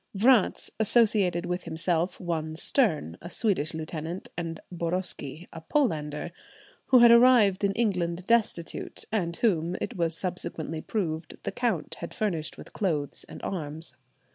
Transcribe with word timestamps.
Vratz 0.17 0.71
associated 0.79 1.45
with 1.45 1.65
himself 1.65 2.19
one 2.19 2.55
Stern, 2.55 3.19
a 3.21 3.29
Swedish 3.29 3.75
lieutenant, 3.75 4.29
and 4.35 4.59
Boroski, 4.71 5.47
"a 5.53 5.61
Polander," 5.61 6.31
who 6.87 6.97
had 6.97 7.11
arrived 7.11 7.63
in 7.63 7.71
England 7.73 8.25
destitute, 8.25 9.05
and 9.11 9.35
whom, 9.35 9.75
it 9.79 9.95
was 9.95 10.17
subsequently 10.17 10.81
proved, 10.81 11.37
the 11.43 11.51
count 11.51 11.97
had 11.99 12.15
furnished 12.15 12.57
with 12.57 12.73
clothes 12.73 13.25
and 13.25 13.43
arms. 13.43 13.93